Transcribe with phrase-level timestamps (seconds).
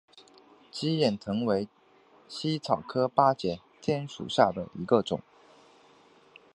[0.71, 1.69] 鸡眼藤为
[2.27, 5.21] 茜草科巴戟天属下的一个种。